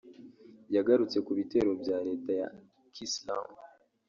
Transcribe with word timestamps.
yagarutse 0.75 1.17
ku 1.25 1.31
bitero 1.39 1.71
bya 1.81 1.97
leta 2.07 2.31
ya 2.39 2.47
Kiyisilamu 2.93 3.55